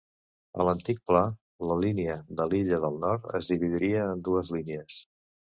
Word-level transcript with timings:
A 0.61 0.63
l'antic 0.67 1.01
pla, 1.11 1.21
la 1.71 1.77
línia 1.81 2.15
de 2.41 2.47
l'illa 2.55 2.81
del 2.87 2.99
Nord 3.05 3.29
es 3.41 3.53
dividiria 3.53 4.09
en 4.17 4.27
dues 4.31 4.53
línies. 4.59 4.99